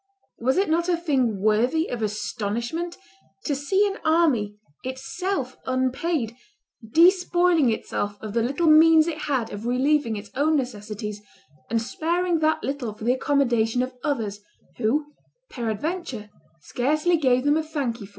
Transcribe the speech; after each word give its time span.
Was 0.47 0.57
it 0.57 0.67
not 0.67 0.89
a 0.89 0.97
thing 0.97 1.39
worthy 1.43 1.87
of 1.87 2.01
astonishment 2.01 2.97
to 3.45 3.53
see 3.53 3.85
an 3.87 3.99
army, 4.03 4.55
itself 4.83 5.57
unpaid, 5.67 6.35
despoiling 6.91 7.69
itself 7.71 8.17
of 8.19 8.33
the 8.33 8.41
little 8.41 8.65
means 8.65 9.05
it 9.05 9.19
had 9.29 9.53
of 9.53 9.67
relieving 9.67 10.15
its 10.15 10.31
own 10.33 10.55
necessities 10.55 11.21
and 11.69 11.79
sparing 11.79 12.39
that 12.39 12.63
little 12.63 12.93
for 12.95 13.03
the 13.03 13.13
accommodation 13.13 13.83
of 13.83 13.93
others, 14.03 14.39
who, 14.77 15.05
peradventure, 15.51 16.31
scarcely 16.61 17.15
gave 17.15 17.43
them 17.43 17.55
a 17.55 17.61
thankee 17.61 17.99
for 18.07 18.09
it?" 18.09 18.09